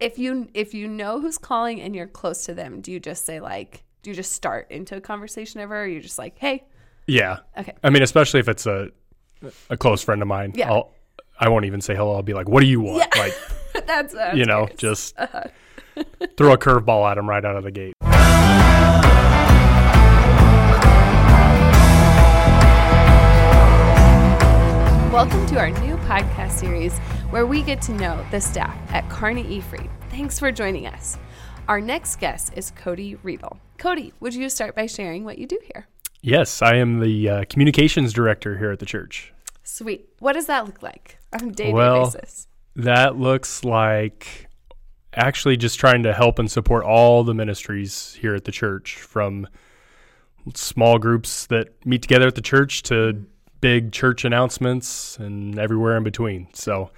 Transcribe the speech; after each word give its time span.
if 0.00 0.18
you 0.18 0.48
if 0.54 0.72
you 0.74 0.88
know 0.88 1.20
who's 1.20 1.38
calling 1.38 1.80
and 1.80 1.94
you're 1.94 2.06
close 2.06 2.46
to 2.46 2.54
them, 2.54 2.80
do 2.80 2.90
you 2.90 2.98
just 2.98 3.24
say 3.24 3.38
like 3.38 3.84
do 4.02 4.10
you 4.10 4.16
just 4.16 4.32
start 4.32 4.70
into 4.70 4.96
a 4.96 5.00
conversation 5.00 5.60
ever 5.60 5.76
or 5.76 5.82
are 5.82 5.86
you 5.86 6.00
just 6.00 6.18
like, 6.18 6.38
"Hey, 6.38 6.64
Yeah. 7.06 7.40
Okay. 7.58 7.74
I 7.84 7.90
mean, 7.90 8.02
especially 8.02 8.40
if 8.40 8.48
it's 8.48 8.66
a 8.66 8.90
a 9.68 9.76
close 9.76 10.02
friend 10.02 10.22
of 10.22 10.28
mine. 10.28 10.52
Yeah. 10.54 10.70
I'll 10.72 10.92
I 11.38 11.48
won't 11.48 11.64
even 11.66 11.80
say 11.80 11.94
hello. 11.94 12.14
I'll 12.14 12.22
be 12.22 12.34
like, 12.34 12.48
"What 12.48 12.60
do 12.60 12.66
you 12.66 12.80
want?" 12.80 13.06
Yeah. 13.14 13.22
Like, 13.22 13.34
that's, 13.86 14.14
you 14.34 14.46
know, 14.46 14.66
curious. 14.66 15.12
just 15.12 15.18
uh-huh. 15.18 15.44
throw 16.36 16.52
a 16.52 16.58
curveball 16.58 17.10
at 17.10 17.18
him 17.18 17.28
right 17.28 17.44
out 17.44 17.56
of 17.56 17.64
the 17.64 17.70
gate. 17.70 17.94
Welcome 25.12 25.44
to 25.48 25.58
our 25.58 25.70
new 25.80 25.89
podcast 26.10 26.50
series 26.58 26.98
where 27.30 27.46
we 27.46 27.62
get 27.62 27.80
to 27.80 27.92
know 27.92 28.20
the 28.32 28.40
staff 28.40 28.76
at 28.92 29.08
Kearney 29.08 29.46
E 29.46 29.60
Free. 29.60 29.88
Thanks 30.08 30.40
for 30.40 30.50
joining 30.50 30.88
us. 30.88 31.16
Our 31.68 31.80
next 31.80 32.16
guest 32.18 32.52
is 32.56 32.72
Cody 32.72 33.14
Riedel. 33.22 33.60
Cody, 33.78 34.12
would 34.18 34.34
you 34.34 34.50
start 34.50 34.74
by 34.74 34.86
sharing 34.86 35.22
what 35.22 35.38
you 35.38 35.46
do 35.46 35.60
here? 35.72 35.86
Yes, 36.20 36.62
I 36.62 36.74
am 36.78 36.98
the 36.98 37.28
uh, 37.28 37.44
communications 37.48 38.12
director 38.12 38.58
here 38.58 38.72
at 38.72 38.80
the 38.80 38.86
church. 38.86 39.32
Sweet. 39.62 40.08
What 40.18 40.32
does 40.32 40.46
that 40.46 40.66
look 40.66 40.82
like 40.82 41.20
on 41.32 41.50
a 41.50 41.52
day-to-day 41.52 41.72
Well, 41.72 42.06
basis? 42.06 42.48
That 42.74 43.16
looks 43.16 43.62
like 43.62 44.48
actually 45.14 45.56
just 45.56 45.78
trying 45.78 46.02
to 46.02 46.12
help 46.12 46.40
and 46.40 46.50
support 46.50 46.84
all 46.84 47.22
the 47.22 47.34
ministries 47.34 48.14
here 48.20 48.34
at 48.34 48.46
the 48.46 48.52
church 48.52 48.96
from 48.96 49.46
small 50.56 50.98
groups 50.98 51.46
that 51.46 51.68
meet 51.86 52.02
together 52.02 52.26
at 52.26 52.34
the 52.34 52.42
church 52.42 52.82
to 52.82 53.24
big 53.60 53.92
church 53.92 54.24
announcements 54.24 55.18
and 55.18 55.58
everywhere 55.58 55.96
in 55.96 56.04
between. 56.04 56.48
So, 56.52 56.90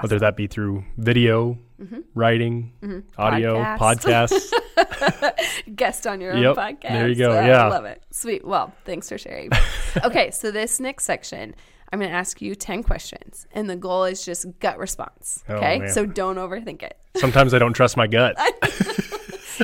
whether 0.00 0.18
that 0.20 0.36
be 0.36 0.46
through 0.46 0.84
video, 0.96 1.58
mm-hmm. 1.80 2.00
writing, 2.14 2.72
mm-hmm. 2.82 3.20
audio, 3.20 3.56
Podcast. 3.56 4.52
podcasts. 4.76 5.74
Guest 5.76 6.06
on 6.06 6.20
your 6.20 6.32
own 6.32 6.42
Yep, 6.42 6.56
podcast. 6.56 6.88
there 6.90 7.08
you 7.08 7.16
go, 7.16 7.32
I 7.32 7.46
yeah. 7.46 7.66
love 7.68 7.84
it. 7.84 8.02
Sweet. 8.10 8.46
Well, 8.46 8.72
thanks 8.84 9.08
for 9.08 9.18
sharing. 9.18 9.50
okay, 10.04 10.30
so 10.30 10.50
this 10.50 10.78
next 10.78 11.04
section, 11.04 11.54
I'm 11.92 11.98
going 11.98 12.10
to 12.10 12.16
ask 12.16 12.40
you 12.40 12.54
10 12.54 12.84
questions, 12.84 13.48
and 13.52 13.68
the 13.68 13.74
goal 13.76 14.04
is 14.04 14.24
just 14.24 14.46
gut 14.60 14.78
response. 14.78 15.42
Oh, 15.48 15.56
Okay, 15.56 15.80
man. 15.80 15.88
so 15.92 16.06
don't 16.06 16.36
overthink 16.36 16.82
it. 16.84 16.96
Sometimes 17.16 17.52
I 17.52 17.58
don't 17.58 17.72
trust 17.72 17.96
my 17.96 18.06
gut. 18.06 18.36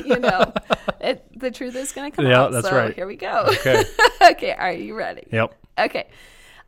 You 0.05 0.19
know, 0.19 0.53
it, 1.01 1.25
the 1.39 1.49
truth 1.49 1.75
is 1.75 1.91
going 1.91 2.11
to 2.11 2.15
come 2.15 2.27
Yeah, 2.27 2.41
out. 2.41 2.51
that's 2.51 2.69
so 2.69 2.75
right. 2.75 2.93
Here 2.93 3.07
we 3.07 3.15
go. 3.15 3.45
Okay. 3.47 3.83
okay, 4.31 4.51
are 4.51 4.71
you 4.71 4.93
ready? 4.95 5.23
Yep. 5.31 5.55
Okay. 5.79 6.07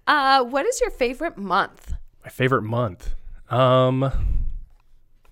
Uh, 0.10 0.44
what 0.44 0.66
is 0.66 0.82
your 0.82 0.90
favorite 0.90 1.38
month? 1.38 1.94
My 2.24 2.30
favorite 2.30 2.64
month. 2.64 3.14
Um 3.50 4.12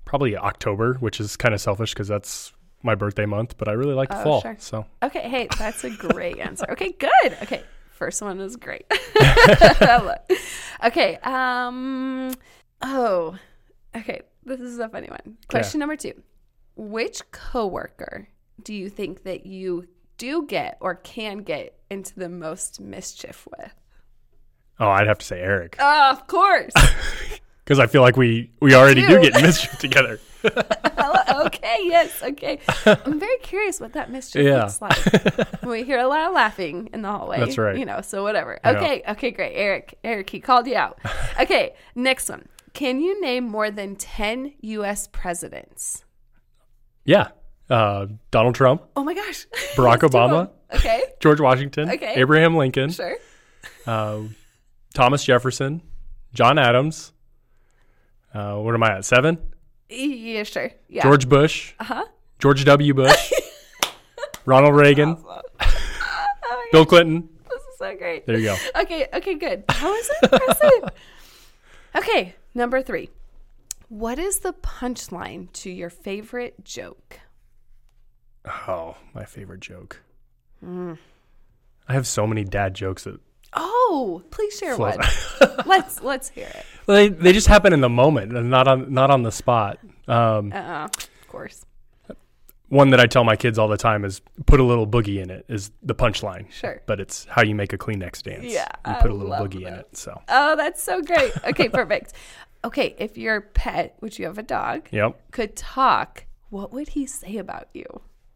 probably 0.06 0.38
October, 0.38 0.94
which 0.96 1.20
is 1.20 1.36
kind 1.36 1.54
of 1.54 1.60
selfish 1.60 1.94
because 1.94 2.08
that's 2.08 2.54
my 2.84 2.96
birthday 2.96 3.26
month, 3.26 3.58
but 3.58 3.68
I 3.68 3.72
really 3.74 3.94
like 3.96 4.10
the 4.10 4.20
Oh, 4.22 4.24
fall. 4.24 4.42
sure. 4.42 4.56
So 4.60 4.86
Okay, 5.04 5.28
hey, 5.30 5.48
that's 5.58 5.84
a 5.84 5.90
great 5.90 6.38
answer. 6.48 6.66
Okay, 6.70 6.92
good. 6.94 7.38
Okay, 7.44 7.64
first 7.92 8.22
one 8.22 8.38
was 8.38 8.56
great. 8.56 8.86
Okay, 10.84 11.16
um, 11.24 12.32
oh, 12.84 13.36
okay, 13.96 14.22
this 14.46 14.62
is 14.62 14.78
a 14.78 14.88
funny 14.88 15.08
one. 15.08 15.38
Question 15.50 15.80
number 15.80 15.96
two: 15.96 16.14
Which 16.76 17.20
coworker 17.32 18.30
do 18.64 18.76
you 18.76 18.90
think 18.90 19.24
that 19.24 19.48
you 19.48 19.88
do 20.20 20.46
get 20.46 20.78
or 20.80 20.94
can 20.96 21.40
get 21.40 21.80
into 21.90 22.14
the 22.14 22.30
most 22.30 22.80
mischief 22.80 23.48
with? 23.58 23.74
Oh, 24.80 24.90
I'd 24.90 25.08
have 25.08 25.18
to 25.20 25.26
say 25.26 25.40
Eric 25.42 25.76
Oh, 25.80 26.12
of 26.12 26.28
course. 26.28 26.74
because 27.64 27.80
I 27.80 27.88
feel 27.88 28.02
like 28.02 28.16
we 28.18 28.52
we 28.62 28.76
already 28.76 29.02
do 29.02 29.22
get 29.22 29.36
in 29.36 29.42
mischief 29.42 29.78
together. 29.80 30.20
Okay, 31.30 31.78
yes, 31.84 32.22
okay. 32.24 32.60
I'm 32.86 33.20
very 33.20 33.38
curious 33.40 33.80
what 33.80 33.94
that 33.94 34.10
mischief 34.12 34.46
Yeah. 34.46 34.64
looks 34.64 34.82
like. 34.82 35.62
we 35.64 35.84
hear 35.84 36.00
a 36.00 36.08
lot 36.08 36.28
of 36.28 36.34
laughing 36.34 36.90
in 36.94 37.02
the 37.02 37.10
hallway. 37.12 37.40
That's 37.40 37.58
right. 37.58 37.78
You 37.78 37.86
know, 37.86 38.02
so 38.02 38.24
whatever. 38.24 38.60
Yeah. 38.64 38.72
Okay, 38.72 39.04
okay, 39.10 39.32
great. 39.32 39.54
Eric, 39.56 39.98
Eric, 40.04 40.30
he 40.30 40.40
called 40.40 40.68
you 40.68 40.76
out. 40.76 41.00
Okay, 41.40 41.74
next 41.96 42.30
one. 42.30 42.48
Can 42.74 43.02
you 43.02 43.20
name 43.22 43.46
more 43.46 43.72
than 43.72 43.96
10 43.96 44.54
U.S. 44.62 45.08
presidents? 45.08 46.06
Yeah, 47.06 47.30
uh, 47.70 48.08
Donald 48.32 48.56
Trump, 48.56 48.84
Oh 48.96 49.04
my 49.04 49.14
gosh. 49.14 49.48
Barack 49.76 50.00
Obama. 50.00 50.50
Okay, 50.74 51.02
George 51.20 51.40
Washington, 51.42 51.90
Okay. 51.90 52.14
Abraham 52.16 52.56
Lincoln, 52.56 52.90
sure. 52.92 53.16
uh, 53.86 54.20
Thomas 54.98 55.24
Jefferson, 55.24 55.84
John 56.34 56.58
Adams. 56.58 57.14
Uh, 58.34 58.56
what 58.56 58.74
am 58.74 58.82
I 58.82 58.98
at? 58.98 59.06
Seven. 59.06 59.38
Yeah, 59.90 60.42
sure. 60.42 60.72
Yeah. 60.90 61.04
George 61.04 61.30
Bush, 61.30 61.74
Uh 61.80 61.84
huh. 61.84 62.06
George 62.40 62.66
W. 62.66 62.96
Bush, 62.96 63.32
Ronald 64.46 64.76
Reagan, 64.76 65.16
Oh 65.28 65.42
my 65.60 66.68
Bill 66.72 66.84
Clinton. 66.84 67.30
This 67.48 67.62
is 67.62 67.78
so 67.78 67.96
great. 67.96 68.26
There 68.26 68.40
you 68.40 68.46
go. 68.46 68.58
Okay, 68.82 69.08
okay, 69.14 69.36
good. 69.36 69.66
How 69.70 69.94
is 69.94 70.10
it 70.10 70.34
impressive? 70.34 70.90
okay, 71.96 72.34
number 72.56 72.82
three. 72.82 73.12
What 73.90 74.18
is 74.18 74.40
the 74.40 74.54
punchline 74.54 75.52
to 75.54 75.70
your 75.70 75.92
favorite 75.92 76.66
joke? 76.66 77.20
Oh, 78.68 78.98
my 79.14 79.26
favorite 79.26 79.60
joke. 79.62 80.02
Mm. 80.66 80.98
I 81.88 81.94
have 81.94 82.08
so 82.08 82.26
many 82.26 82.44
dad 82.44 82.74
jokes 82.74 83.04
that 83.04 83.20
Oh, 83.90 84.22
please 84.32 84.58
share 84.58 84.76
float. 84.76 84.98
one. 84.98 85.50
let's 85.66 86.02
let's 86.02 86.30
hear 86.30 86.48
it. 86.48 86.66
Well, 86.86 86.98
they, 86.98 87.08
they 87.10 87.34
just 87.34 87.48
happen 87.48 87.72
in 87.74 87.82
the 87.82 87.90
moment 87.90 88.36
and 88.36 88.50
not 88.50 88.68
on 88.68 88.94
not 88.94 89.10
on 89.12 89.24
the 89.24 89.32
spot. 89.32 89.80
Um, 90.08 90.52
Uh, 90.54 90.86
of 90.94 91.28
course. 91.28 91.66
one 92.70 92.90
that 92.90 93.00
I 93.00 93.06
tell 93.08 93.24
my 93.24 93.36
kids 93.38 93.58
all 93.58 93.68
the 93.70 93.78
time 93.78 94.04
is 94.04 94.22
put 94.46 94.60
a 94.60 94.64
little 94.64 94.86
boogie 94.88 95.22
in 95.22 95.30
it 95.30 95.46
is 95.48 95.72
the 95.84 95.96
punchline. 95.96 96.52
Sure. 96.52 96.82
But 96.86 97.00
it's 97.00 97.26
how 97.30 97.42
you 97.44 97.56
make 97.56 97.72
a 97.74 97.78
Kleenex 97.78 98.22
dance. 98.24 98.46
Yeah, 98.46 98.68
You 98.86 98.94
put 99.02 99.12
a 99.12 99.14
little 99.14 99.34
boogie 99.36 99.66
in 99.68 99.74
it. 99.74 99.88
So 99.96 100.22
Oh, 100.28 100.56
that's 100.58 100.82
so 100.84 101.02
great. 101.02 101.32
Okay, 101.46 101.70
perfect. 101.82 102.14
Okay, 102.66 102.96
if 102.98 103.18
your 103.18 103.40
pet, 103.42 103.96
which 104.00 104.20
you 104.20 104.26
have 104.26 104.38
a 104.38 104.44
dog, 104.44 104.88
yep. 104.92 105.18
could 105.32 105.56
talk, 105.56 106.26
what 106.50 106.74
would 106.74 106.90
he 106.90 107.06
say 107.06 107.38
about 107.38 107.68
you? 107.74 107.86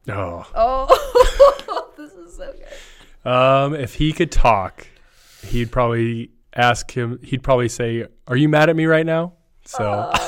Oh. 0.07 0.47
Oh, 0.55 1.91
this 1.97 2.13
is 2.13 2.37
so 2.37 2.53
good. 2.53 3.29
Um, 3.29 3.73
if 3.75 3.95
he 3.95 4.13
could 4.13 4.31
talk, 4.31 4.87
he'd 5.43 5.71
probably 5.71 6.31
ask 6.55 6.91
him 6.91 7.19
he'd 7.23 7.43
probably 7.43 7.69
say, 7.69 8.07
Are 8.27 8.35
you 8.35 8.49
mad 8.49 8.69
at 8.69 8.75
me 8.75 8.85
right 8.85 9.05
now? 9.05 9.33
So 9.65 10.11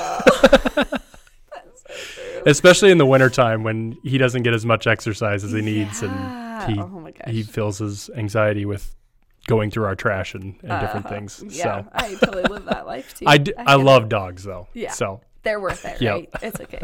especially 2.46 2.92
in 2.92 2.98
the 2.98 3.06
wintertime 3.06 3.64
when 3.64 3.98
he 4.04 4.18
doesn't 4.18 4.44
get 4.44 4.54
as 4.54 4.66
much 4.66 4.88
exercise 4.88 5.44
as 5.44 5.52
he 5.52 5.62
needs 5.62 6.02
and 6.02 6.74
he 6.74 6.80
oh 6.80 7.10
he 7.28 7.44
feels 7.44 7.80
his 7.80 8.10
anxiety 8.16 8.66
with 8.66 8.96
going 9.48 9.70
through 9.70 9.84
our 9.86 9.96
trash 9.96 10.34
and, 10.36 10.56
and 10.64 10.80
different 10.80 11.06
Uh-huh. 11.06 11.16
things. 11.16 11.44
Yeah, 11.50 11.84
So 11.84 11.88
I 11.92 12.16
totally 12.16 12.44
live 12.44 12.66
that 12.66 12.86
life 12.86 13.14
too. 13.16 13.26
I, 13.28 13.38
d- 13.38 13.54
I 13.58 13.76
get 13.76 13.84
love 13.84 14.08
dogs 14.08 14.44
though. 14.44 14.68
Yeah. 14.74 14.92
So 14.92 15.20
They're 15.44 15.60
worth 15.60 15.84
it, 15.84 15.98
Yep. 16.02 16.14
right? 16.14 16.30
It's 16.42 16.62
okay. 16.62 16.80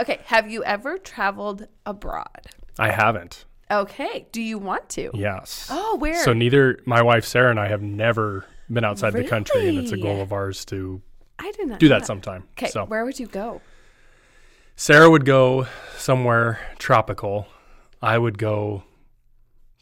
Okay. 0.00 0.20
Have 0.24 0.50
you 0.50 0.64
ever 0.64 0.98
traveled 0.98 1.68
abroad? 1.86 2.48
I 2.78 2.90
haven't. 2.90 3.44
Okay. 3.72 4.26
Do 4.32 4.42
you 4.42 4.58
want 4.58 4.88
to? 4.90 5.10
Yes. 5.14 5.68
Oh, 5.70 5.96
where? 5.96 6.22
So 6.24 6.32
neither 6.32 6.78
my 6.84 7.02
wife 7.02 7.24
Sarah 7.24 7.50
and 7.50 7.58
I 7.58 7.68
have 7.68 7.82
never 7.82 8.44
been 8.70 8.84
outside 8.84 9.12
the 9.14 9.24
country 9.24 9.68
and 9.68 9.78
it's 9.78 9.92
a 9.92 9.96
goal 9.96 10.20
of 10.20 10.32
ours 10.32 10.64
to 10.66 11.00
I 11.38 11.50
did 11.52 11.68
not 11.68 11.80
do 11.80 11.88
know 11.88 11.98
that 11.98 12.06
sometime. 12.06 12.44
Okay. 12.52 12.68
So 12.68 12.84
Where 12.84 13.04
would 13.04 13.18
you 13.18 13.26
go? 13.26 13.60
Sarah 14.76 15.10
would 15.10 15.24
go 15.24 15.66
somewhere 15.96 16.60
tropical. 16.78 17.46
I 18.00 18.18
would 18.18 18.38
go 18.38 18.84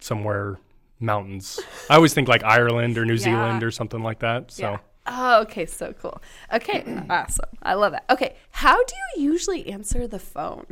somewhere 0.01 0.59
mountains. 0.99 1.59
I 1.89 1.97
always 1.97 2.15
think 2.15 2.29
like 2.29 2.45
Ireland 2.45 2.97
or 2.97 3.05
New 3.05 3.17
Zealand 3.17 3.63
or 3.63 3.71
something 3.71 4.03
like 4.03 4.21
that. 4.21 4.51
So 4.53 4.63
Yeah. 4.63 4.79
Oh, 5.07 5.41
okay. 5.43 5.67
So 5.67 5.93
cool. 5.95 6.23
Okay. 6.53 6.85
awesome. 7.11 7.49
I 7.63 7.75
love 7.75 7.93
that. 7.93 8.05
Okay. 8.11 8.37
How 8.53 8.77
do 8.77 8.95
you 9.17 9.25
usually 9.31 9.67
answer 9.69 10.07
the 10.07 10.19
phone? 10.21 10.67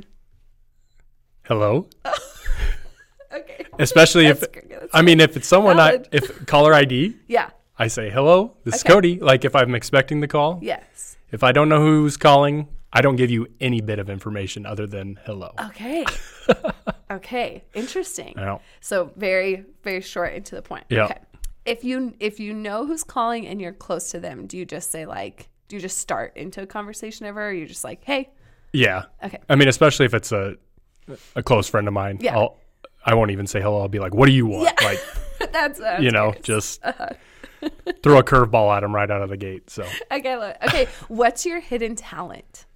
hello. 1.45 1.89
Okay. 3.33 3.65
Especially 3.79 4.27
if. 4.27 4.43
I 4.93 5.03
mean 5.03 5.21
if 5.21 5.37
it's 5.37 5.47
someone 5.49 5.79
I 5.79 5.93
Valid. 5.93 6.09
if 6.13 6.47
caller 6.47 6.75
ID, 6.75 7.17
Yeah. 7.27 7.51
I 7.79 7.87
say 7.89 8.11
hello. 8.11 8.57
This 8.65 8.77
is 8.77 8.81
Okay. 8.85 8.93
Cody. 8.93 9.21
Like 9.21 9.45
if 9.45 9.55
I'm 9.55 9.75
expecting 9.75 10.21
the 10.21 10.29
call. 10.29 10.59
Yes. 10.63 11.17
If 11.31 11.43
I 11.45 11.53
don't 11.53 11.69
know 11.69 11.81
who's 11.81 12.17
calling, 12.17 12.69
I 12.93 13.03
don't 13.03 13.17
give 13.17 13.31
you 13.31 13.47
any 13.61 13.81
bit 13.81 13.99
of 13.99 14.09
information 14.11 14.65
other 14.67 14.87
than 14.87 15.19
hello. 15.25 15.53
Okay. 15.67 16.05
okay. 17.11 17.65
Interesting. 17.75 18.35
Don't- 18.37 18.63
So 18.81 19.13
very, 19.17 19.65
very 19.83 20.01
short 20.01 20.33
and 20.35 20.45
to 20.47 20.55
the 20.57 20.63
point. 20.63 20.85
Yeah. 20.89 21.05
Okay. 21.05 21.19
If 21.65 21.85
you 21.85 22.15
if 22.19 22.41
you 22.41 22.55
know 22.55 22.87
who's 22.87 23.05
calling 23.05 23.47
and 23.47 23.61
you're 23.61 23.75
close 23.75 24.11
to 24.13 24.21
them, 24.21 24.47
do 24.47 24.57
you 24.57 24.65
just 24.65 24.91
say 24.91 25.05
like 25.05 25.49
do 25.69 25.77
you 25.77 25.83
just 25.83 25.99
start 25.99 26.35
into 26.37 26.63
a 26.63 26.67
conversation 26.67 27.27
ever 27.27 27.49
or 27.49 27.53
you're 27.53 27.67
just 27.67 27.85
like, 27.85 28.03
hey, 28.05 28.31
Yeah. 28.73 29.03
okay. 29.23 29.39
I 29.51 29.55
mean, 29.55 29.69
especially 29.69 30.07
if 30.07 30.15
it's 30.15 30.33
a 30.33 30.57
a 31.37 31.43
close 31.43 31.69
friend 31.69 31.87
of 31.87 31.93
mine. 31.95 32.19
Yeah. 32.21 32.37
I'll 32.39 32.57
I 33.05 33.15
won't 33.15 33.31
even 33.31 33.47
say 33.47 33.61
hello. 33.61 33.81
I'll 33.81 33.89
be 33.89 33.99
like, 33.99 34.15
"What 34.15 34.27
do 34.27 34.33
you 34.33 34.47
want?" 34.47 34.75
Yeah. 34.81 34.87
Like, 34.87 35.01
that's, 35.53 35.79
that's 35.79 36.03
you 36.03 36.11
know, 36.11 36.35
just 36.43 36.81
uh-huh. 36.85 37.09
throw 38.03 38.19
a 38.19 38.23
curveball 38.23 38.77
at 38.77 38.83
him 38.83 38.95
right 38.95 39.11
out 39.11 39.23
of 39.23 39.31
the 39.31 39.37
gate. 39.37 39.71
So, 39.71 39.87
Okay, 40.11 40.37
look. 40.37 40.57
Okay, 40.67 40.87
what's 41.09 41.45
your 41.47 41.61
hidden 41.61 41.97
talent? 41.97 42.67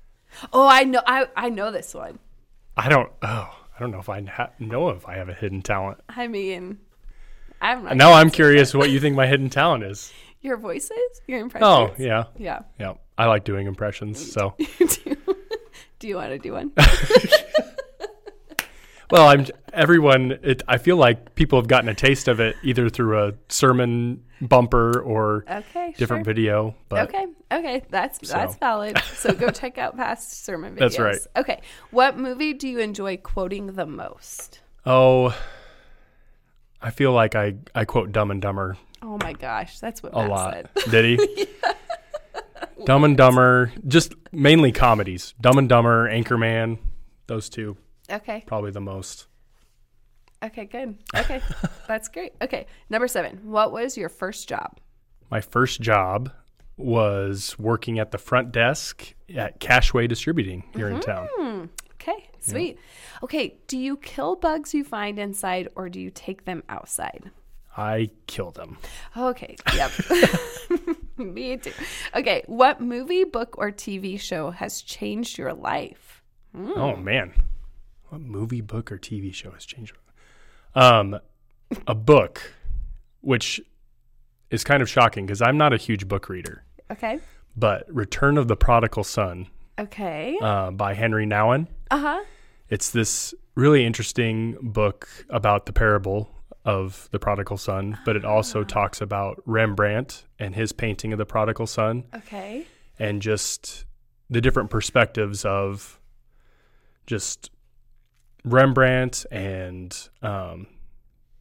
Oh, 0.53 0.67
I 0.67 0.85
know. 0.85 1.03
I 1.07 1.27
I 1.37 1.49
know 1.51 1.71
this 1.71 1.95
one. 1.95 2.19
I 2.77 2.89
don't. 2.89 3.11
Oh, 3.23 3.55
I 3.77 3.81
don't 3.81 3.91
know 3.91 3.99
if 4.01 4.09
I 4.09 4.23
ha- 4.23 4.51
know 4.59 4.89
if 4.91 5.07
I 5.07 5.17
have 5.17 5.29
a 5.29 5.35
hidden 5.35 5.63
talent. 5.63 5.99
I 6.09 6.27
mean, 6.27 6.79
I'm 7.61 7.85
not. 7.85 7.97
Now 7.97 8.13
I'm 8.13 8.31
curious 8.31 8.75
what 8.75 8.91
you 8.91 8.99
think 8.99 9.15
my 9.15 9.27
hidden 9.27 9.51
talent 9.51 9.85
is. 9.85 10.13
Your 10.41 10.57
voices, 10.57 11.21
your 11.29 11.39
impressions. 11.39 11.69
Oh, 11.69 11.95
yeah, 12.03 12.25
yeah. 12.37 12.63
yeah. 12.81 12.95
I 13.17 13.27
like 13.27 13.45
doing 13.45 13.69
impressions. 13.69 14.33
So, 14.33 14.55
do, 14.59 15.17
do 16.01 16.09
you 16.09 16.17
want 16.17 16.31
to 16.31 16.39
do 16.39 16.53
one? 16.55 16.73
Well, 19.13 19.29
I'm 19.29 19.47
everyone. 19.73 20.39
It, 20.43 20.63
I 20.67 20.79
feel 20.79 20.97
like 20.97 21.35
people 21.35 21.59
have 21.61 21.69
gotten 21.69 21.89
a 21.89 21.95
taste 21.95 22.27
of 22.29 22.41
it 22.41 22.57
either 22.63 22.89
through 22.89 23.23
a 23.29 23.33
sermon 23.49 24.25
bumper 24.41 25.01
or 25.01 25.45
Okay. 25.49 25.95
different 25.97 26.25
sure. 26.25 26.35
video. 26.35 26.75
But 26.89 27.09
Okay. 27.09 27.27
Okay. 27.53 27.83
That's 27.91 28.19
that's 28.29 28.57
valid. 28.57 28.99
So 29.15 29.33
go 29.33 29.51
check 29.61 29.79
out 29.79 29.97
past 29.97 30.45
sermon 30.45 30.75
videos. 30.75 30.79
That's 30.79 30.99
right. 30.99 31.19
Okay. 31.37 31.61
What 31.91 32.19
movie 32.19 32.53
do 32.55 32.67
you 32.69 32.79
enjoy 32.81 33.19
quoting 33.19 33.69
the 33.75 33.87
most? 33.87 34.61
oh, 34.85 35.37
I 36.81 36.91
feel 36.91 37.13
like 37.13 37.37
I 37.37 37.55
I 37.75 37.85
quote 37.85 38.11
Dumb 38.11 38.31
and 38.33 38.43
Dumber 38.43 38.77
Oh 39.03 39.17
my 39.23 39.33
gosh, 39.33 39.79
that's 39.79 40.03
what 40.03 40.13
a 40.15 40.17
Matt 40.19 40.31
lot. 40.31 40.55
said. 40.55 40.69
Did 40.91 41.21
he? 41.21 41.47
Dumb 42.85 43.05
and 43.05 43.17
Dumber, 43.17 43.73
just 43.87 44.15
mainly 44.33 44.73
comedies. 44.73 45.35
Dumb 45.41 45.59
and 45.59 45.69
Dumber, 45.69 46.09
Anchorman, 46.11 46.79
those 47.29 47.49
two 47.49 47.77
Okay. 48.13 48.45
probably 48.47 48.71
the 48.71 48.81
most. 48.81 49.27
Okay. 50.45 50.67
Good. 50.67 50.99
Okay. 51.15 51.41
that's 51.89 52.09
great. 52.09 52.33
Okay. 52.43 52.67
Number 52.91 53.09
seven. 53.09 53.41
What 53.45 53.73
was 53.73 53.97
your 53.97 54.09
first 54.09 54.49
job? 54.49 54.79
My 55.31 55.41
first 55.41 55.81
job 55.81 56.31
was 56.77 57.57
working 57.59 57.99
at 57.99 58.11
the 58.11 58.19
front 58.19 58.53
desk 58.53 59.15
at 59.35 59.61
Cash-Wa 59.61 60.07
Distributing 60.07 60.65
here 60.75 60.89
in 60.89 61.01
town. 61.01 61.29
Hmm. 61.37 61.65
Okay. 61.95 62.29
Sweet. 62.41 62.79
Okay. 63.23 63.57
Do 63.69 63.79
you 63.79 63.97
kill 63.99 64.35
bugs 64.37 64.75
you 64.75 64.83
find 64.85 65.19
inside, 65.19 65.69
or 65.77 65.89
do 65.89 66.01
you 66.01 66.11
take 66.11 66.45
them 66.45 66.65
outside? 66.69 67.31
I 67.77 68.11
kill 68.27 68.51
them. 68.51 68.79
Okay. 69.17 69.57
Yep. 69.75 69.93
Me 71.17 71.57
too. 71.57 71.73
Okay. 72.15 72.43
What 72.47 72.81
movie, 72.81 73.25
book, 73.25 73.55
or 73.59 73.71
TV 73.71 74.21
show 74.21 74.51
has 74.51 74.83
changed 74.83 75.39
your 75.39 75.55
life? 75.55 76.23
Oh 76.55 76.97
man, 76.97 77.33
what 78.13 78.21
movie, 78.21 78.61
book, 78.61 78.93
or 78.93 78.99
TV 78.99 79.33
show 79.33 79.51
has 79.53 79.65
changed? 79.65 79.97
Um, 80.75 81.19
a 81.87 81.95
book, 81.95 82.53
which 83.23 83.59
is 84.51 84.63
kind 84.65 84.83
of 84.83 84.89
shocking 84.91 85.25
because 85.25 85.41
I'm 85.41 85.57
not 85.57 85.73
a 85.73 85.79
huge 85.79 86.07
book 86.07 86.29
reader, 86.29 86.63
Okay. 86.91 87.21
but 87.57 87.87
Return 87.89 88.37
of 88.37 88.49
the 88.49 88.57
Prodigal 88.57 89.03
Son 89.05 89.47
Okay. 89.79 90.37
uh, 90.43 90.71
by 90.73 90.93
Henry 90.93 91.25
Nouwen. 91.27 91.69
Uh 91.91 91.99
huh. 91.99 92.25
It's 92.69 92.91
this 92.91 93.33
really 93.55 93.87
interesting 93.87 94.59
book 94.61 95.09
about 95.31 95.65
the 95.65 95.73
parable 95.73 96.31
of 96.67 97.09
the 97.13 97.19
prodigal 97.19 97.57
son, 97.57 97.99
but 98.05 98.15
it 98.15 98.25
also 98.27 98.63
talks 98.63 99.01
about 99.01 99.43
Rembrandt 99.47 100.25
and 100.39 100.55
his 100.55 100.73
painting 100.73 101.13
of 101.13 101.19
the 101.19 101.25
prodigal 101.27 101.67
son 101.67 102.05
Okay. 102.15 102.67
and 102.99 103.23
just 103.23 103.85
the 104.31 104.41
different 104.43 104.69
perspectives 104.71 105.45
of 105.47 105.99
just 107.07 107.51
Rembrandt 108.45 109.25
and 109.31 109.97
um, 110.23 110.67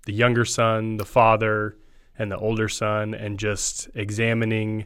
the 0.05 0.13
younger 0.13 0.45
son, 0.45 0.97
the 0.97 1.05
father, 1.05 1.77
and 2.17 2.31
the 2.31 2.37
older 2.37 2.69
son, 2.69 3.13
and 3.13 3.39
just 3.39 3.89
examining 3.95 4.85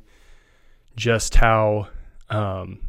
just 0.95 1.35
how 1.35 1.87
um, 2.29 2.79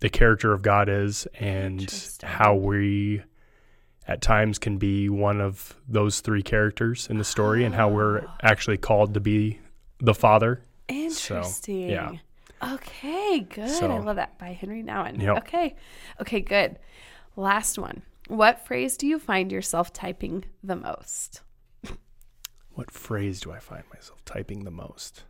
the 0.00 0.10
character 0.10 0.52
of 0.52 0.62
God 0.62 0.88
is 0.88 1.26
and 1.38 1.90
how 2.22 2.54
we 2.54 3.22
at 4.06 4.20
times 4.20 4.58
can 4.58 4.76
be 4.76 5.08
one 5.08 5.40
of 5.40 5.74
those 5.88 6.20
three 6.20 6.42
characters 6.42 7.06
in 7.08 7.16
the 7.16 7.24
story 7.24 7.64
and 7.64 7.74
how 7.74 7.88
we're 7.88 8.26
actually 8.42 8.76
called 8.76 9.14
to 9.14 9.20
be 9.20 9.58
the 10.00 10.14
father. 10.14 10.62
Interesting. 10.88 11.88
yeah. 11.88 12.12
Okay, 12.62 13.40
good. 13.40 13.82
I 13.82 13.98
love 13.98 14.16
that 14.16 14.38
by 14.38 14.48
Henry 14.48 14.82
Nouwen. 14.82 15.20
Yep. 15.20 15.38
Okay. 15.38 15.74
Okay, 16.20 16.40
good. 16.40 16.78
Last 17.36 17.78
one. 17.78 18.02
What 18.28 18.64
phrase 18.66 18.96
do 18.96 19.06
you 19.06 19.18
find 19.18 19.52
yourself 19.52 19.92
typing 19.92 20.44
the 20.62 20.76
most? 20.76 21.42
What 22.72 22.90
phrase 22.90 23.40
do 23.40 23.52
I 23.52 23.58
find 23.60 23.84
myself 23.92 24.24
typing 24.24 24.64
the 24.64 24.70
most? 24.70 25.22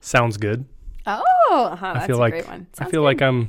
Sounds 0.00 0.36
good. 0.36 0.64
Oh, 1.06 1.68
uh-huh, 1.72 1.92
that's 1.92 2.04
I 2.04 2.06
feel 2.06 2.16
a 2.16 2.20
like 2.20 2.32
great 2.32 2.46
one. 2.48 2.66
I 2.78 2.84
feel 2.84 3.02
good. 3.04 3.16
Mm-hmm. 3.18 3.48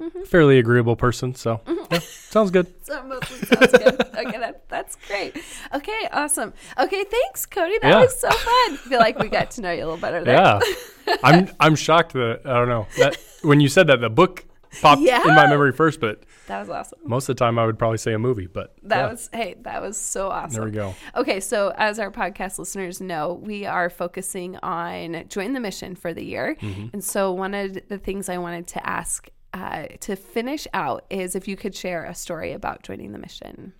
like 0.00 0.08
I'm 0.08 0.22
a 0.22 0.26
fairly 0.26 0.58
agreeable 0.58 0.94
person, 0.96 1.34
so 1.34 1.60
yeah, 1.90 1.98
sounds 1.98 2.50
good. 2.52 2.72
So 2.84 3.02
mostly 3.04 3.38
sounds 3.38 3.72
good. 3.72 4.00
okay, 4.16 4.38
that, 4.38 4.68
that's 4.68 4.96
great. 5.08 5.36
Okay, 5.74 6.08
awesome. 6.12 6.52
Okay, 6.78 7.04
thanks, 7.04 7.46
Cody. 7.46 7.78
That 7.82 7.88
Yeah. 7.88 8.00
was 8.00 8.18
so 8.20 8.30
fun. 8.30 8.72
I 8.72 8.76
feel 8.88 8.98
like 9.00 9.18
we 9.18 9.28
got 9.28 9.50
to 9.52 9.60
know 9.62 9.70
you 9.72 9.78
a 9.80 9.86
little 9.86 9.96
better 9.96 10.22
there. 10.24 10.34
Yeah, 10.36 10.60
I'm 11.24 11.50
I'm 11.58 11.74
shocked 11.74 12.12
that 12.12 12.42
I 12.44 12.54
don't 12.54 12.68
know 12.68 12.86
that 12.98 13.16
when 13.42 13.60
you 13.60 13.68
said 13.68 13.88
that 13.88 14.00
the 14.00 14.10
book 14.10 14.44
popped 14.80 15.02
in 15.02 15.34
my 15.34 15.48
memory 15.48 15.72
first, 15.72 16.00
but 16.00 16.22
That 16.50 16.60
was 16.60 16.68
awesome. 16.68 16.98
most 17.04 17.28
of 17.28 17.36
the 17.36 17.38
time 17.38 17.58
I 17.58 17.64
would 17.64 17.78
probably 17.78 17.98
say 17.98 18.12
a 18.12 18.18
movie. 18.18 18.46
But 18.46 18.74
That 18.82 18.98
yeah, 18.98 19.10
was 19.10 19.30
hey, 19.32 19.56
that 19.62 19.80
was 19.80 19.96
so 19.96 20.28
awesome. 20.28 20.54
there 20.54 20.64
we 20.64 20.70
go. 20.72 20.94
Okay, 21.16 21.40
so 21.40 21.72
as 21.76 21.98
our 21.98 22.10
podcast 22.10 22.58
listeners 22.58 23.00
know, 23.00 23.34
we 23.34 23.66
are 23.66 23.88
focusing 23.88 24.56
on 24.62 25.24
join 25.28 25.52
the 25.52 25.60
mission 25.60 25.94
for 25.94 26.12
the 26.12 26.24
year. 26.24 26.56
Mm-hmm. 26.60 26.88
And 26.92 27.04
so 27.04 27.32
one 27.32 27.54
of 27.54 27.78
the 27.88 27.98
things 27.98 28.28
I 28.28 28.38
wanted 28.38 28.66
to 28.68 28.86
ask 28.86 29.28
uh, 29.52 29.86
to 30.00 30.16
finish 30.16 30.66
out 30.74 31.04
is 31.10 31.34
if 31.34 31.48
you 31.48 31.56
could 31.56 31.74
share 31.74 32.04
a 32.04 32.14
story 32.14 32.52
about 32.52 32.82
joining 32.82 33.12
the 33.12 33.18
mission, 33.18 33.72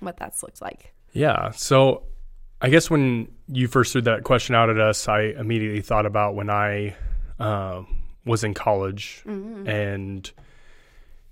what 0.00 0.16
that's 0.16 0.42
looked 0.42 0.62
like. 0.62 0.94
Yeah. 1.12 1.50
So 1.52 2.04
I 2.60 2.70
guess 2.70 2.90
when 2.90 3.28
you 3.46 3.68
first 3.68 3.92
threw 3.92 4.02
that 4.02 4.24
question 4.24 4.54
out 4.54 4.68
at 4.70 4.78
us, 4.78 5.08
I 5.08 5.34
immediately 5.38 5.80
thought 5.80 6.06
about 6.06 6.34
when 6.34 6.50
I 6.50 6.96
uh, 7.38 7.82
was 8.24 8.44
in 8.44 8.54
college 8.54 9.22
and, 9.26 10.30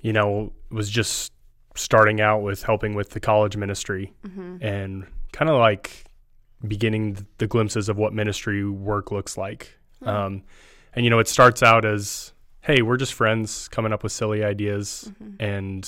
you 0.06 0.12
know, 0.12 0.53
was 0.70 0.88
just 0.88 1.32
starting 1.75 2.20
out 2.20 2.41
with 2.43 2.62
helping 2.62 2.94
with 2.94 3.11
the 3.11 3.20
college 3.20 3.56
ministry 3.56 4.12
and 4.62 5.06
kind 5.32 5.50
of 5.50 5.58
like 5.58 6.05
beginning 6.67 7.26
the 7.38 7.47
glimpses 7.47 7.88
of 7.88 7.97
what 7.99 8.12
ministry 8.12 8.62
work 8.69 9.11
looks 9.11 9.37
like. 9.37 9.62
Um, 10.03 10.43
and, 10.94 11.05
you 11.05 11.11
know, 11.11 11.19
it 11.19 11.29
starts 11.29 11.62
out 11.62 11.85
as, 11.85 12.32
hey, 12.61 12.82
we're 12.82 12.97
just 12.97 13.14
friends 13.14 13.69
coming 13.69 13.93
up 13.93 14.03
with 14.05 14.12
silly 14.12 14.44
ideas 14.44 15.11
and 15.41 15.82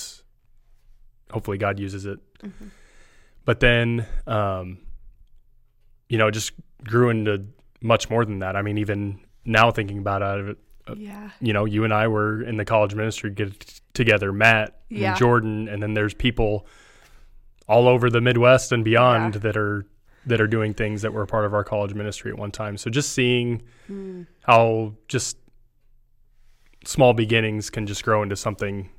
hopefully 1.31 1.57
God 1.57 1.79
uses 1.79 2.05
it. 2.05 2.19
But 3.45 3.59
then 3.61 4.05
um, 4.27 4.79
you 6.09 6.17
know 6.17 6.27
it 6.27 6.33
just 6.33 6.51
grew 6.83 7.09
into 7.09 7.45
much 7.81 8.09
more 8.09 8.25
than 8.25 8.39
that. 8.39 8.55
I 8.55 8.61
mean 8.61 8.77
even 8.77 9.19
now 9.45 9.71
thinking 9.71 9.99
about 9.99 10.21
it 10.21 10.57
Yeah. 10.97 11.29
you 11.41 11.53
know 11.53 11.65
you 11.65 11.83
and 11.83 11.93
i 11.93 12.07
were 12.07 12.41
in 12.41 12.57
the 12.57 12.65
college 12.65 12.95
ministry 12.95 13.29
get 13.31 13.81
together 13.93 14.31
matt 14.31 14.79
Yeah. 14.89 15.09
and 15.11 15.17
jordan 15.19 15.67
and 15.67 15.81
then 15.83 15.93
there's 15.93 16.13
people 16.13 16.65
all 17.67 17.87
over 17.87 18.09
the 18.09 18.21
midwest 18.21 18.71
and 18.71 18.83
beyond 18.83 19.35
Yeah. 19.35 19.39
that 19.41 19.57
are 19.57 19.85
that 20.25 20.41
are 20.41 20.47
doing 20.47 20.73
things 20.73 21.01
that 21.01 21.13
were 21.13 21.25
part 21.25 21.45
of 21.45 21.53
our 21.53 21.63
college 21.63 21.93
ministry 21.93 22.31
at 22.31 22.37
one 22.37 22.51
time 22.51 22.77
so 22.77 22.89
just 22.89 23.13
seeing 23.13 23.61
Hmm. 23.87 24.23
how 24.41 24.93
just 25.07 25.37
small 26.85 27.13
beginnings 27.13 27.69
can 27.69 27.85
just 27.85 28.03
grow 28.03 28.23
into 28.23 28.35
something 28.35 28.89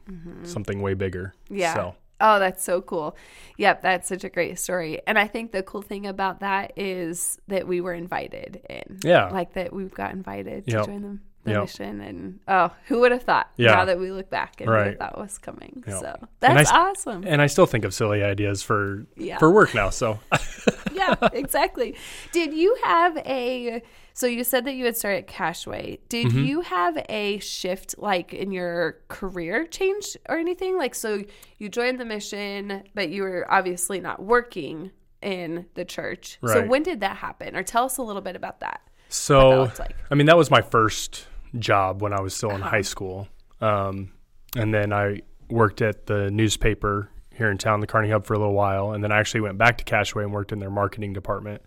something 0.43 0.81
way 0.83 0.95
bigger 0.95 1.35
Mm-hmm. 1.47 1.57
Yeah. 1.57 1.75
so 1.75 1.95
Oh, 2.23 2.39
that's 2.39 2.63
so 2.63 2.83
cool. 2.83 3.17
Yep, 3.57 3.81
that's 3.81 4.07
such 4.07 4.25
a 4.25 4.29
great 4.29 4.59
story. 4.59 5.01
And 5.07 5.19
I 5.19 5.27
think 5.27 5.53
the 5.53 5.63
cool 5.63 5.81
thing 5.81 6.07
about 6.07 6.41
that 6.41 6.75
is 6.77 7.39
that 7.49 7.67
we 7.67 7.81
were 7.81 7.95
invited 7.95 8.61
in. 8.69 8.99
Yeah. 9.03 9.31
Like 9.31 9.55
that 9.55 9.73
we've 9.73 9.95
got 9.95 10.13
invited 10.13 10.67
to 10.67 10.71
Yep. 10.71 10.85
join 10.85 11.01
the, 11.01 11.19
the 11.45 11.53
Yep. 11.53 11.61
mission. 11.63 12.01
And 12.01 12.41
oh, 12.49 12.71
who 12.87 13.01
would 13.01 13.13
have 13.13 13.23
thought 13.23 13.49
Yeah. 13.57 13.75
now 13.75 13.85
that 13.87 13.99
we 13.99 14.11
look 14.13 14.29
back 14.31 14.61
and 14.61 14.69
Right. 14.71 14.99
that 14.99 15.17
was 15.19 15.39
coming. 15.39 15.83
Yep. 15.87 16.01
So 16.01 16.29
And 16.43 16.53
I 16.53 16.55
that's 16.57 16.71
awesome. 16.73 17.25
and 17.27 17.41
i 17.41 17.47
still 17.47 17.67
think 17.67 17.85
of 17.85 17.95
silly 17.95 18.23
ideas 18.23 18.63
for 18.63 19.07
Yeah. 19.17 19.39
for 19.39 19.51
work 19.51 19.75
now 19.75 19.91
so 19.91 20.19
yeah, 20.93 21.15
exactly. 21.33 21.97
Did 22.33 22.53
you 22.53 22.77
have 22.85 23.17
a 23.19 23.83
so 24.13 24.27
you 24.27 24.45
said 24.45 24.67
that 24.67 24.75
you 24.75 24.85
had 24.85 24.97
started 24.99 25.19
at 25.19 25.27
Cash-Wa. 25.29 25.97
Did 26.11 26.27
Mm-hmm. 26.27 26.45
you 26.45 26.61
have 26.61 27.03
a 27.09 27.39
shift 27.39 27.95
like 27.97 28.35
in 28.35 28.53
your 28.53 28.99
career 29.09 29.65
change 29.67 30.17
or 30.29 30.37
anything? 30.37 30.77
Like 30.77 30.95
so 30.95 31.23
you 31.59 31.69
joined 31.71 31.99
the 31.99 32.05
mission, 32.05 32.83
but 32.95 33.09
you 33.09 33.23
were 33.23 33.47
obviously 33.51 33.99
not 34.01 34.23
working 34.23 34.91
in 35.23 35.67
the 35.75 35.85
church. 35.85 36.39
So 36.45 36.67
when 36.67 36.83
did 36.83 37.01
that 37.01 37.17
happen? 37.17 37.55
Or 37.57 37.63
tell 37.63 37.85
us 37.85 37.97
a 37.99 38.03
little 38.03 38.23
bit 38.23 38.37
about 38.37 38.61
that. 38.61 38.81
So, 39.13 39.63
looks 39.63 39.79
like. 39.81 39.97
I 40.11 40.15
mean, 40.15 40.27
that 40.29 40.37
was 40.37 40.51
my 40.53 40.63
first 40.63 41.27
job 41.59 42.03
when 42.03 42.13
I 42.13 42.21
was 42.21 42.35
still 42.35 42.51
in 42.51 42.61
Uh-huh. 42.63 42.71
high 42.71 42.81
school. 42.83 43.29
Um, 43.61 44.13
and 44.57 44.73
then 44.73 44.93
I 44.93 45.21
worked 45.49 45.83
at 45.83 46.07
the 46.07 46.31
newspaper 46.31 47.09
here 47.35 47.51
in 47.51 47.59
town, 47.59 47.81
the 47.81 47.87
Kearney 47.87 48.11
Hub, 48.11 48.25
for 48.27 48.35
a 48.35 48.39
little 48.39 48.55
while. 48.55 48.93
And 48.93 49.03
then 49.03 49.13
I 49.13 49.19
actually 49.19 49.41
went 49.41 49.59
back 49.59 49.79
to 49.79 49.85
Cash-Wa 49.85 50.23
and 50.23 50.33
worked 50.33 50.53
in 50.53 50.59
their 50.59 50.71
marketing 50.71 51.13
department. 51.13 51.63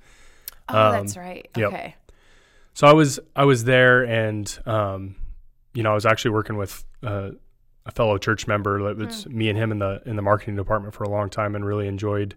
Oh, 0.70 0.92
that's 0.92 1.18
right. 1.18 1.50
Um, 1.56 1.62
yep. 1.62 1.74
Okay. 1.74 1.96
So 2.74 2.88
I 2.88 2.94
was 2.94 3.20
I 3.36 3.46
was 3.46 3.66
there, 3.66 4.04
and 4.04 4.58
um, 4.66 5.16
you 5.74 5.84
know, 5.84 5.92
I 5.92 5.94
was 5.94 6.06
actually 6.06 6.32
working 6.32 6.58
with 6.58 6.84
uh, 7.04 7.32
a 7.86 7.92
fellow 7.92 8.18
church 8.18 8.48
member. 8.48 8.90
It 8.90 8.98
was 8.98 9.28
me 9.28 9.50
and 9.50 9.58
him 9.60 9.72
in 9.72 9.80
the 9.80 10.02
in 10.06 10.16
the 10.16 10.22
marketing 10.24 10.56
department 10.56 10.94
for 10.96 11.04
a 11.04 11.10
long 11.10 11.30
time, 11.30 11.54
and 11.56 11.64
really 11.66 11.88
enjoyed 11.88 12.36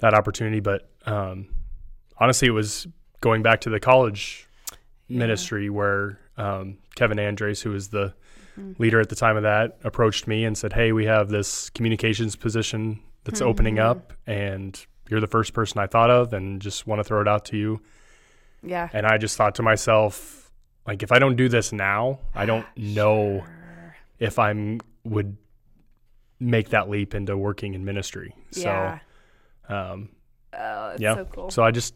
that 0.00 0.12
opportunity. 0.12 0.60
But 0.60 0.90
um, 1.06 1.48
honestly, 2.18 2.48
it 2.48 2.50
was 2.52 2.86
going 3.20 3.42
back 3.42 3.60
to 3.62 3.70
the 3.70 3.80
college 3.80 4.46
ministry 5.08 5.70
where 5.70 6.18
um, 6.36 6.78
Kevin 6.96 7.18
Andres, 7.18 7.62
who 7.62 7.70
was 7.70 7.88
the 7.88 8.14
leader 8.78 9.00
at 9.00 9.08
the 9.08 9.16
time 9.16 9.36
of 9.36 9.42
that, 9.42 9.78
approached 9.84 10.26
me 10.26 10.44
and 10.44 10.56
said, 10.56 10.72
"Hey, 10.72 10.92
we 10.92 11.06
have 11.06 11.28
this 11.28 11.70
communications 11.70 12.36
position 12.36 13.00
that's 13.24 13.40
opening 13.40 13.78
up, 13.78 14.12
and 14.26 14.84
you're 15.08 15.20
the 15.20 15.26
first 15.26 15.52
person 15.52 15.80
I 15.80 15.86
thought 15.86 16.10
of, 16.10 16.32
and 16.32 16.60
just 16.62 16.86
want 16.86 17.00
to 17.00 17.04
throw 17.04 17.20
it 17.20 17.28
out 17.28 17.44
to 17.46 17.56
you." 17.56 17.80
Yeah. 18.62 18.88
And 18.92 19.06
I 19.06 19.18
just 19.18 19.36
thought 19.36 19.54
to 19.56 19.62
myself, 19.62 20.50
like, 20.86 21.02
if 21.02 21.12
I 21.12 21.18
don't 21.18 21.36
do 21.36 21.48
this 21.48 21.72
now, 21.72 22.20
I 22.34 22.46
don't 22.46 22.66
know 22.76 23.44
if 24.18 24.38
I'm 24.38 24.80
would 25.04 25.36
make 26.40 26.70
that 26.70 26.88
leap 26.88 27.14
into 27.14 27.36
working 27.36 27.74
in 27.74 27.84
ministry. 27.84 28.34
Yeah. 28.52 28.98
So, 29.68 29.74
um, 29.74 30.08
Oh, 30.56 30.88
that's 30.90 31.00
yeah. 31.00 31.14
so 31.14 31.24
cool. 31.24 31.50
So 31.50 31.64
I 31.64 31.70
just 31.72 31.94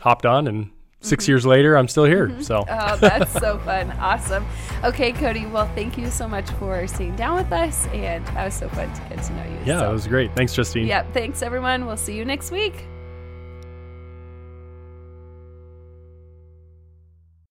hopped 0.00 0.24
on, 0.26 0.46
and 0.46 0.70
6 1.02 1.24
mm-hmm. 1.24 1.30
years 1.30 1.46
later, 1.46 1.76
I'm 1.76 1.88
still 1.88 2.04
here. 2.04 2.28
Mm-hmm. 2.28 2.42
So 2.42 2.64
Oh, 2.68 2.96
that's 2.96 3.32
so 3.32 3.58
fun. 3.58 3.90
Awesome. 4.00 4.46
Okay, 4.82 5.12
Cody. 5.12 5.46
Well, 5.46 5.70
thank 5.74 5.98
you 5.98 6.10
so 6.10 6.26
much 6.26 6.50
for 6.52 6.86
sitting 6.86 7.14
down 7.16 7.36
with 7.36 7.52
us. 7.52 7.86
And 7.88 8.26
that 8.28 8.44
was 8.44 8.54
so 8.54 8.68
fun 8.70 8.92
to 8.92 9.00
get 9.08 9.22
to 9.24 9.32
know 9.34 9.44
you. 9.44 9.58
yeah, 9.64 9.80
So, 9.80 9.90
it 9.90 9.92
was 9.92 10.06
great. 10.06 10.34
Thanks, 10.34 10.54
Justine. 10.54 10.86
Yep. 10.86 11.12
Thanks, 11.12 11.42
everyone. 11.42 11.86
We'll 11.86 11.96
see 11.96 12.16
you 12.16 12.24
next 12.24 12.50
week. 12.50 12.86